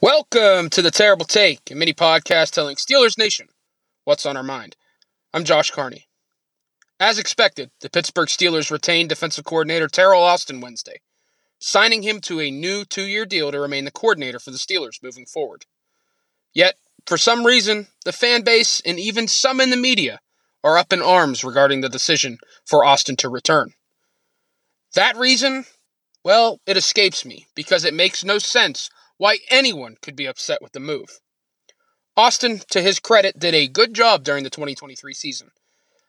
[0.00, 3.48] Welcome to the Terrible Take, a mini podcast telling Steelers Nation
[4.04, 4.76] what's on our mind.
[5.32, 6.08] I'm Josh Carney.
[7.00, 11.00] As expected, the Pittsburgh Steelers retained defensive coordinator Teryl Austin Wednesday,
[11.58, 15.02] signing him to a new two year deal to remain the coordinator for the Steelers
[15.02, 15.64] moving forward.
[16.52, 16.74] Yet,
[17.06, 20.20] for some reason, the fan base and even some in the media
[20.62, 23.72] are up in arms regarding the decision for Austin to return.
[24.94, 25.64] That reason?
[26.24, 30.72] Well, it escapes me because it makes no sense why anyone could be upset with
[30.72, 31.20] the move.
[32.16, 35.50] Austin, to his credit, did a good job during the 2023 season,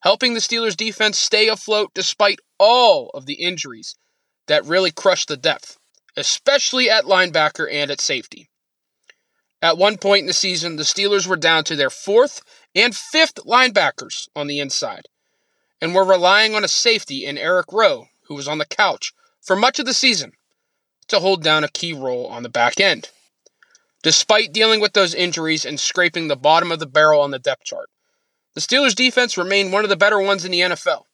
[0.00, 3.94] helping the Steelers' defense stay afloat despite all of the injuries
[4.46, 5.78] that really crushed the depth,
[6.16, 8.48] especially at linebacker and at safety.
[9.60, 12.42] At one point in the season, the Steelers were down to their fourth
[12.74, 15.06] and fifth linebackers on the inside,
[15.80, 19.54] and were relying on a safety in Eric Rowe, who was on the couch for
[19.54, 20.32] much of the season
[21.12, 23.10] to hold down a key role on the back end.
[24.02, 27.64] Despite dealing with those injuries and scraping the bottom of the barrel on the depth
[27.64, 27.88] chart,
[28.54, 31.04] the Steelers' defense remained one of the better ones in the NFL.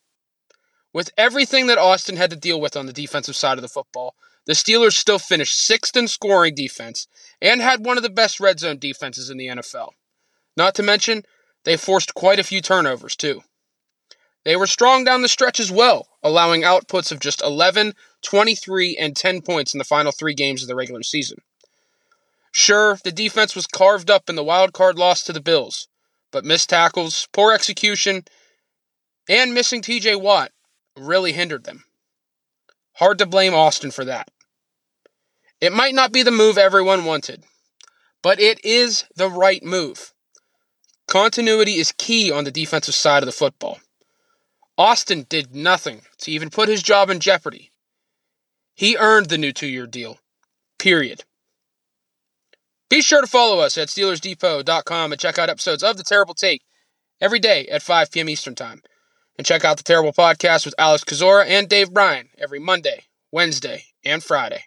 [0.92, 4.14] With everything that Austin had to deal with on the defensive side of the football,
[4.46, 7.06] the Steelers still finished sixth in scoring defense
[7.42, 9.90] and had one of the best red zone defenses in the NFL.
[10.56, 11.24] Not to mention,
[11.64, 13.42] they forced quite a few turnovers, too.
[14.44, 19.16] They were strong down the stretch as well, allowing outputs of just 11, 23, and
[19.16, 21.38] 10 points in the final three games of the regular season.
[22.50, 25.88] Sure, the defense was carved up in the wild card loss to the Bills,
[26.30, 28.24] but missed tackles, poor execution,
[29.28, 30.52] and missing TJ Watt
[30.96, 31.84] really hindered them.
[32.94, 34.28] Hard to blame Austin for that.
[35.60, 37.44] It might not be the move everyone wanted,
[38.22, 40.12] but it is the right move.
[41.06, 43.78] Continuity is key on the defensive side of the football.
[44.78, 47.72] Austin did nothing to even put his job in jeopardy.
[48.74, 50.20] He earned the new two year deal.
[50.78, 51.24] Period.
[52.88, 56.62] Be sure to follow us at SteelersDepot.com and check out episodes of The Terrible Take
[57.20, 58.28] every day at 5 p.m.
[58.28, 58.80] Eastern Time.
[59.36, 63.84] And check out The Terrible Podcast with Alex Kozora and Dave Bryan every Monday, Wednesday,
[64.04, 64.64] and Friday.